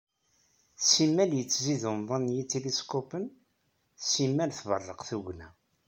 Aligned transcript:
Simmal 0.91 1.31
yettzid 1.37 1.83
umḍan 1.91 2.23
n 2.31 2.33
yitiliskupen, 2.35 3.25
simmal 4.09 4.51
tberreq 4.57 5.01
tugna. 5.09 5.47